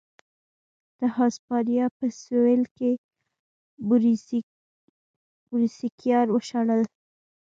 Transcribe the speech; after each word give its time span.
د 0.99 1.01
هسپانیا 1.15 1.85
په 1.97 2.05
سوېل 2.21 2.63
کې 2.77 2.91
موریسکیان 5.51 6.27
وشړل. 6.31 6.81